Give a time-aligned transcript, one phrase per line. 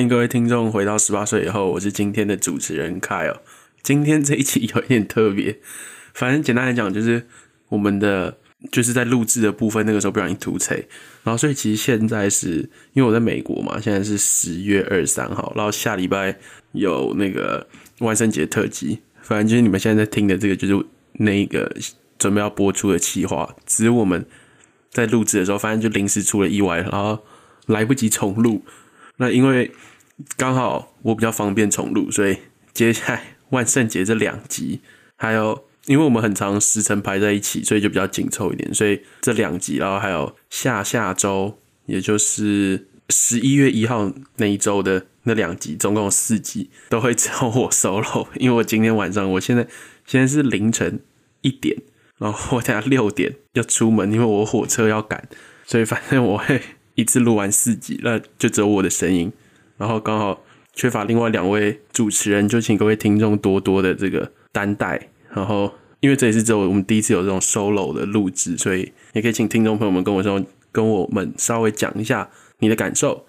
[0.00, 3.38] 迎各位听众回到十八岁以后，我是今天的主持人 Kyle。
[3.82, 5.58] 今天这一期有一点特别，
[6.14, 7.26] 反正简单来讲，就是
[7.68, 8.38] 我们的
[8.70, 10.86] 就是在录制的部分，那个时候不小心突锤，
[11.22, 16.38] 然后所以其实现在是因为我在美国嘛，现在是十月二十三号，然后下礼拜
[16.72, 17.66] 有那个
[17.98, 21.70] 万圣节特辑，反正就是你们现在在听的这个就是那个
[22.18, 24.24] 准备要播出的企划，只是我们
[24.90, 27.22] 在录制的时候，反正就临时出了意外，然后
[27.66, 28.64] 来不及重录。
[29.20, 29.70] 那因为
[30.38, 32.38] 刚好我比较方便重录，所以
[32.72, 34.80] 接下来万圣节这两集，
[35.16, 38.72] 还有因为我们很长时辰排在一起，所以就比较紧凑一点。
[38.72, 48.26] 所以这两集，然后还有下下周，也就是十一月一号那一周的那两集，总共有四集，都会找我 solo。
[48.40, 49.66] 因为我今天晚上，我现在
[50.06, 50.98] 现在是凌晨
[51.42, 51.76] 一点，
[52.16, 55.28] 然后我等下六点要出门，因为我火车要赶，
[55.66, 56.62] 所以反正我会。
[56.94, 59.32] 一次录完四集，那就只有我的声音，
[59.76, 65.08] 然后刚好缺乏另外两位主持人，就请各位听众多多的这个担待。
[65.30, 73.26] 然后，因为这也是只有我们第一次有这种 solo 的录制，所以也可以请听众朋友们跟我说，跟我们稍微讲一下你的感受。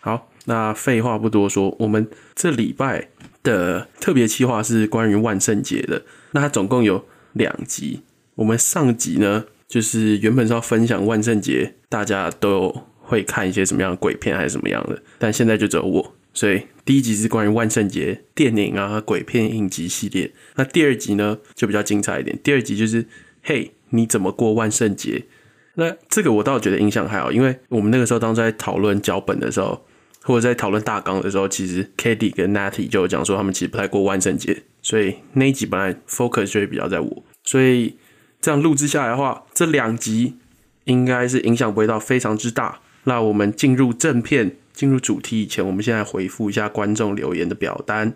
[0.00, 3.08] 好，那废话不多说，我们这礼拜
[3.42, 6.02] 的特别企划是关于万圣节的，
[6.32, 8.02] 那它总共有两集。
[8.36, 12.86] 我们上集呢，就是原本是要分享万圣节，大家都有。
[13.12, 20.32] 会看一些什么样的鬼片还是什么样的，但现在就只有我，所以第一集是关于万圣节电影啊鬼片影集系列。
[20.56, 23.04] 那第二集呢就比较精彩一点，第二集就是
[23.42, 25.26] 嘿你怎么过万圣节？
[25.74, 29.84] 那这个我倒觉得印象还好，因为我们那个时候当在讨论脚本的时候，
[30.22, 37.96] 或者在讨论大纲的时候，其实 k a t i e 跟 Natty 就有讲说他们其实不太过万圣节，所以那一集本来 focus 就会比较在我，所以
[38.40, 40.36] 这样录制下来的话，这两集
[40.84, 42.80] 应该是影响不会到非常之大。
[43.04, 48.14] 那我们进入正片、进入主题以前，我们现在回复一下观众留言的表单。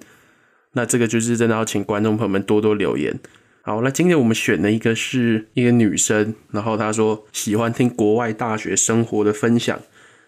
[0.72, 3.18] 那这个就是真的要请观众朋友们多多留言。
[3.62, 9.80] 好，那今天我们选的一个是一个女生，然后她说喜欢听国外大学生活的分享。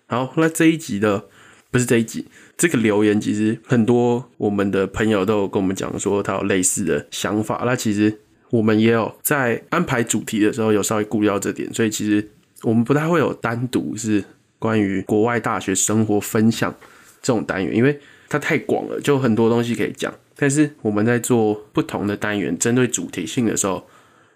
[0.06, 1.26] 好，那这一集的
[1.70, 2.26] 不是这一集，
[2.56, 7.62] 这个留言其实很多我们的朋友都有跟我们讲说他有类似的想法。
[7.64, 8.18] 那其实
[8.50, 12.28] 我们也有在安排主题的时候有稍微顾到这点，所以其实
[12.62, 14.24] 我们不太会有单独是。
[14.58, 16.74] 关于国外大学生活分享
[17.22, 20.12] 这种单元，因为它太广了，就很多东西可以讲。
[20.36, 23.88] 但是我们在做不同的单元，针对主题性的时候，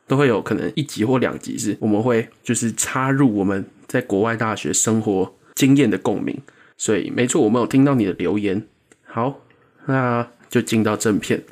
[0.07, 6.41] 都会有可能一集或两集是我们会就是插入我们在国外大学生活经验的共鸣。
[6.77, 8.67] 所以没错，我们有听到你的留言。
[9.05, 9.41] 好，
[9.87, 11.45] 那就进到正片。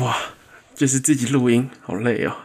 [0.00, 0.16] 哇，
[0.74, 2.36] 就是自己录音，好累哦。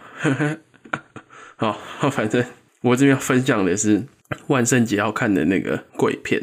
[1.58, 1.80] 好，
[2.12, 2.46] 反正
[2.81, 4.03] 我这边要分享的是。
[4.47, 6.42] 万圣节要看的那个鬼片，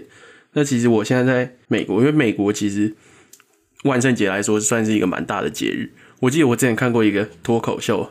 [0.53, 2.95] 那其实我现在在美国，因为美国其实
[3.85, 5.91] 万圣节来说算是一个蛮大的节日。
[6.21, 8.11] 我记得我之前看过一个脱口秀，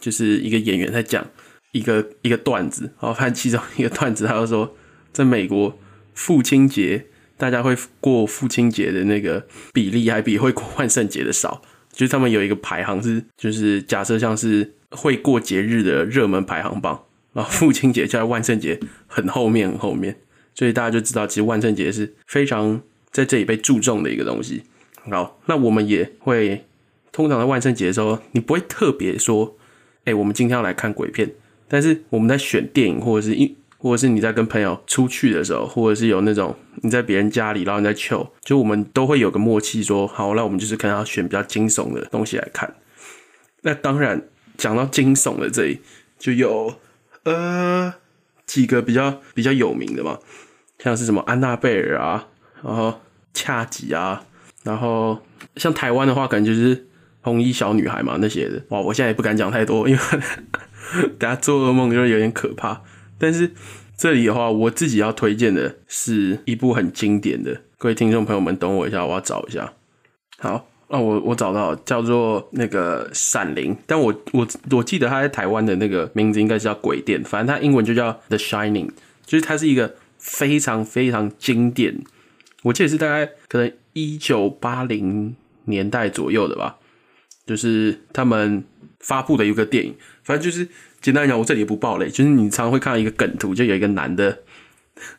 [0.00, 1.26] 就是一个演员在讲
[1.72, 4.76] 一个一个段子，然后看其中一个段子，他就说
[5.12, 5.78] 在美国
[6.14, 7.06] 父亲节
[7.36, 11.62] 大家会过父亲节的那个比例还比会过万圣节的少，
[11.92, 17.04] 就是他们有一个排行是，就是假设像是会过节日的热门排行榜。
[17.38, 20.16] 啊，父亲节就在万圣节很后面很后面，
[20.56, 22.80] 所以大家就知道，其实万圣节是非常
[23.12, 24.64] 在这里被注重的一个东西。
[25.08, 26.64] 好，那我们也会
[27.12, 29.56] 通常在万圣节的时候，你不会特别说，
[30.04, 31.32] 哎，我们今天要来看鬼片。
[31.68, 42.74] 但是我们在选电影，或者是一，或者是你在跟朋友出去的时候，或者是有那种你在别人家里，然后你在求就我们都会有个默契，说好，那我们就是可能要选比较惊悚的东西来看。
[43.62, 45.78] 那当然讲到惊悚的这里，
[46.18, 46.74] 就有。
[47.28, 47.94] 呃，
[48.46, 50.18] 几个比较比较有名的嘛，
[50.78, 52.28] 像是什么安娜贝尔啊，
[52.62, 53.00] 然后
[53.34, 54.24] 恰吉啊，
[54.64, 55.20] 然后
[55.56, 56.86] 像台湾的话，可能就是
[57.20, 58.62] 红衣小女孩嘛那些的。
[58.70, 60.02] 哇，我现在也不敢讲太多，因为
[61.18, 62.82] 等下做噩梦就有点可怕。
[63.18, 63.52] 但是
[63.96, 69.72] 这里的话，我自己要推荐的是一部很经典的，各位听众朋友们，等我一下，我要找一下。
[70.38, 70.68] 好。
[70.88, 78.86] 哦，我我找到叫做那个《闪灵》，但我我我记得它在台湾的那个名字应该是叫《鬼店》，反正它英文就叫《The Shining》，
[79.26, 82.00] 就是它是一个非常非常经典，
[82.62, 85.36] 我记得是大概可能一九八零
[85.66, 86.76] 年代左右的吧，
[87.44, 88.64] 就是他们
[89.00, 89.94] 发布的一个电影。
[90.24, 90.66] 反正就是
[91.02, 94.38] 简单来讲，我这里也不爆雷，就是你常常会看到一个梗图，就有一个男的，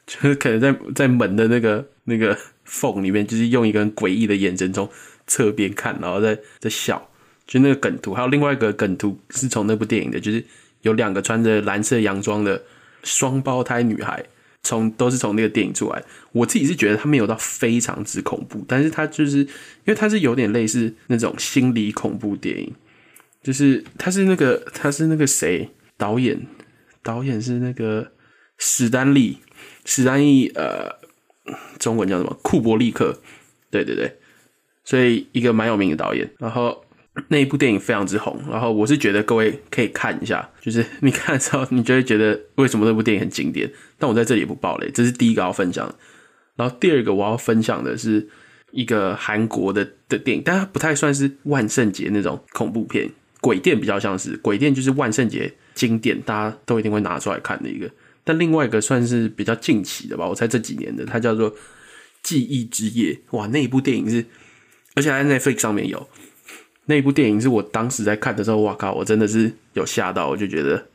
[0.08, 4.90] 就是可能在在门的那个那个缝里面，就是用一个诡异的眼神中。
[5.30, 7.10] 侧边看，然后在在笑，
[7.48, 10.44] 就那个梗图，还有另外一个梗图是从那部电影的，就是
[10.82, 12.62] 有两个穿着蓝色洋装的
[13.04, 14.26] 双胞胎女孩，
[14.64, 16.04] 从都是从那个电影出来。
[16.34, 19.48] 我自己是觉得它没有到非常之恐怖，但是它就是因
[19.86, 22.74] 为它是有点类似那种心理恐怖电影，
[23.42, 26.46] 就是它是那个它是那个谁导演，
[27.04, 28.12] 导演是那个
[28.58, 29.38] 史丹利，
[29.86, 30.90] 史丹利呃，
[31.80, 32.38] 中文叫什么？
[32.42, 33.22] 库伯利克，
[33.72, 34.18] 对对对，
[34.90, 36.84] 所以一个蛮有名的导演，然后。
[37.28, 43.70] 那一部电影非常之红，然后我是觉得各位可以看一下，就是你看的时候，你就会觉得为什么那部电影很经典。
[43.98, 45.94] 但我在这里也不爆雷，这是第一个要分享。
[46.56, 48.26] 然后第二个我要分享的是
[48.72, 53.10] 一个韩国的的电影，但它不太算是万圣节那种恐怖片，
[53.42, 57.90] 鬼店比较像是鬼店，就是万圣节经典，大家都一定会拿出来看的一个。
[58.24, 61.54] 但另外一个算是比较近期的吧，我猜这几年的，它叫做
[62.24, 63.14] 《记忆之夜》。
[63.38, 64.24] 哇，那一部电影是，
[64.96, 66.08] 而且还在 Netflix 上面有。
[66.86, 68.94] 那部电影是我当时在看的时候，哇靠！
[68.94, 70.88] 我真的是有吓到，我就觉得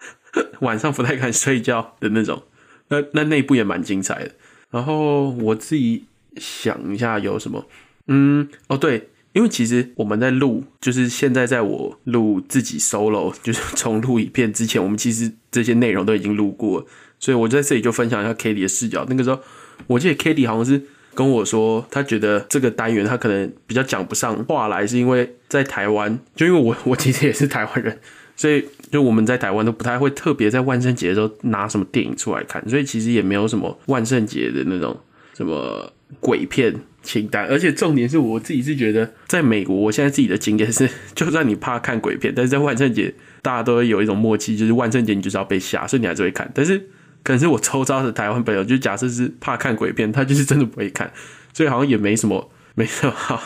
[0.60, 2.42] 晚上不太敢睡觉的那种。
[2.88, 4.32] 那那那部也蛮精彩的。
[4.70, 6.04] 然后我自己
[6.36, 7.66] 想一下有什么，
[8.08, 16.86] 嗯，哦对，因为其实我们在录，就是现在在我录自己 solo，就是 从录影片之前，我们其实这些内容都已经录过，
[17.18, 19.06] 所以我在这里就分享一下 k a t i e 的视角。
[19.08, 19.40] 那个时候，
[19.86, 20.82] 我记得 k a t i e 好像是。
[21.18, 27.98] 跟我说，他觉得这个单元他可能比较讲不上话来，是因为在台湾，就因为我我其实也是台湾人，
[28.36, 34.96] 所以就我们在台湾都不太会特别在万圣节的时候拿什么电影出来看，所以其实也没有什么万圣节的那种
[35.34, 36.72] 什么鬼片
[37.02, 37.48] 清单。
[37.48, 43.12] 而且重点是我自己是觉得，在美国，我现在自己的经验是， 就算你怕看鬼片，但是在万圣节
[43.42, 46.88] 大家都会有一种默契，就是万圣节你就是要被吓，所以你还是会看，但是。
[47.22, 51.12] 可是我抽到的台湾朋友，就假设是怕看鬼片，他就是真的不会看，
[51.52, 53.42] 所以好像也没什么没什么好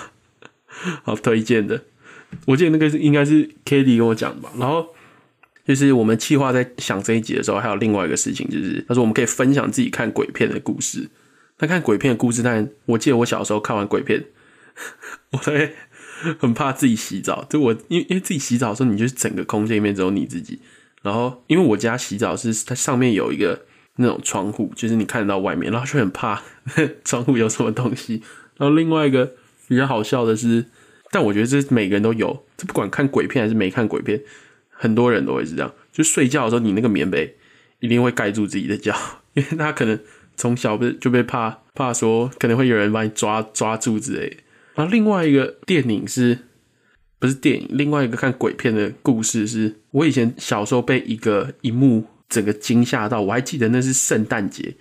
[1.03, 1.83] 好推荐的。
[2.47, 4.51] 我记得那个是应该是 k a t i e 跟我讲吧。
[4.59, 4.87] 然后
[5.65, 11.11] 就是我们企划在想这一集的时候，还有另外一个事情，就是他说我们可以分享自己看鬼片的故事。
[11.59, 14.25] 那看鬼片的故事，但我记得我小时候看完鬼片，
[15.31, 15.75] 我会
[16.39, 17.47] 很怕自己洗澡。
[17.51, 20.61] 就我因为因为自己洗澡的时候，你就是整个空间里面只有你自己。
[21.03, 23.63] 然后，因为我家洗澡是它上面有一个
[23.97, 26.41] 那种窗户，就是你看得到外面，然后就很怕
[27.05, 28.23] 窗户有什么东西。
[28.57, 29.33] 然后另外一个
[29.67, 30.67] 比较好笑的是，
[31.11, 34.21] 但我觉得这每个人都有，这不管看鬼片还是没看鬼片，
[34.71, 35.75] 很多人都会是这样。
[35.93, 37.37] 就睡觉的时候，你那个棉被
[37.81, 38.95] 一定会盖住自己的脚，
[39.35, 39.99] 因为他可能
[40.37, 44.39] 从小被就被怕怕说可能会有人把你抓抓住之类。
[44.75, 46.39] 然后另外一个电影是。
[47.23, 54.75] 不是电影，另外一个看鬼片的故事是，我以前小时候被一个一幕整个惊吓到，我还记得那是圣诞节，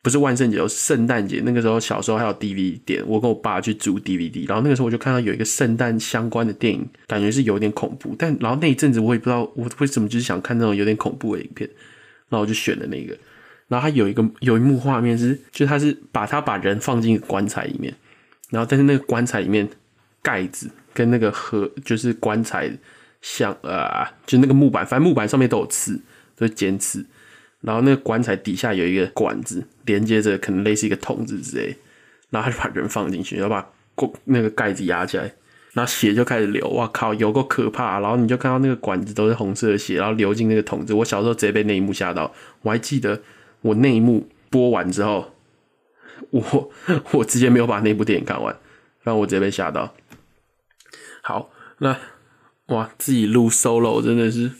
[0.00, 1.42] 不是万圣节，是圣诞节。
[1.44, 11.68] 那个时候小时候还有 DVD 店，我跟我爸去租 DVD，然后那个时候我就看到有一个圣诞相关的电影，感觉是有点恐怖，但然后那一阵子我也不知道我为什么就是想看那种有点恐怖的影片，
[12.30, 13.14] 然后我就选了那个，
[13.68, 17.94] 然后它有一个有一幕画面是，就他是把他把人放进棺材里面，
[18.48, 19.68] 然后但是那个棺材里面
[20.22, 20.70] 盖子。
[20.98, 22.68] 跟那个盒就是棺材
[23.22, 26.00] 像啊，就那个木板，反正木板上面都有刺，
[26.34, 27.06] 都是尖刺。
[27.60, 31.76] 然后那个棺材底下有一个管子，连接着可能类似一个筒子之类。
[32.30, 33.64] 然后他就把人放进去，然后把
[34.24, 35.32] 那个盖子压起来，
[35.72, 36.68] 然后血就开始流。
[36.70, 38.00] 哇靠，有够可怕！
[38.00, 40.92] 然后你就看到那个管子都是红色的血，然后流进那个筒子。
[40.92, 42.34] 我小时候直接被那一幕吓到。
[42.62, 43.22] 我还记得
[43.60, 45.32] 我那一幕播完之后，
[46.30, 46.70] 我
[47.14, 48.56] 我直接没有把那部电影看完，
[49.02, 49.94] 然后我直接被吓到。
[51.28, 51.94] 好，那
[52.68, 54.50] 哇，自己录 solo 真的是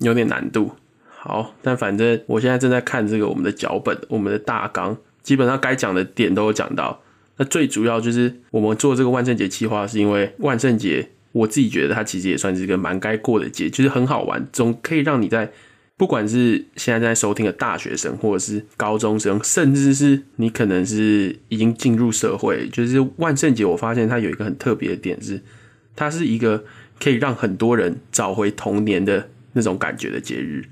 [0.00, 0.72] 有点难度。
[1.08, 7.00] 好，但反正我现在正在看这个我们的脚本，我们的大纲，基本上该讲的点都有讲到。
[7.38, 15.50] 那最主要就是我们做这个万圣节计划，是因为万圣节，我自己觉得它其实也算是一个蛮该过的节，就是很好玩，总可以让你在
[15.96, 25.42] 不管是现在在收听的大学生，或者是高中生，甚至是你可能是已经进入社会，就是万圣节，我发现它有一个很特别的点是。
[25.98, 26.62] 它是一个
[27.00, 30.66] 可以让很多人找回童年的那种感觉的节日，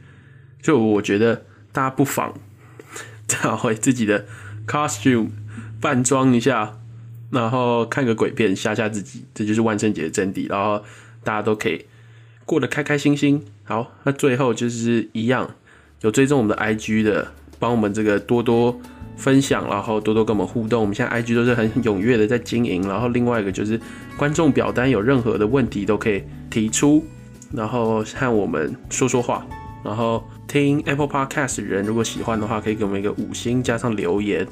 [0.62, 2.32] 就我觉得大家不妨
[3.26, 4.24] 找回自己的
[4.68, 5.30] costume
[5.80, 6.78] 扮装一下，
[7.32, 10.48] 然后看个鬼片吓吓自己，这就是万圣节的真谛。
[10.48, 10.84] 然后
[11.24, 11.86] 大家都可以
[12.44, 13.44] 过得开开心心。
[13.64, 15.56] 好，那最后就是一样，
[16.02, 18.80] 有追踪我们的 IG 的，帮我们这个多多。
[19.16, 20.80] 分享，然后多多跟我们互动。
[20.80, 22.86] 我们现在 IG 都是很踊跃的在经营。
[22.86, 23.80] 然后另外一个就是
[24.16, 27.04] 观众表单有任何的问题都可以提出，
[27.52, 29.46] 然后和我们说说话。
[29.84, 34.46] 然后听 Apple Podcast 人如果喜欢的话，可以给我们一个五星加上留言。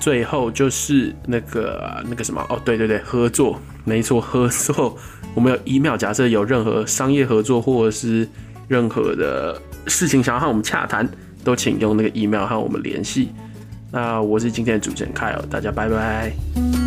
[0.00, 4.96] 最后就是那个那个什么哦，对对对，合作，没错，合作。
[5.34, 8.28] 我们有 email，假设有任何商业合作或者是
[8.68, 11.08] 任何的事情想要和我们洽谈。
[11.44, 13.28] 都请用那个 email 和我们联系。
[13.94, 16.83] 那我是今天的主持人凯尔大家拜拜。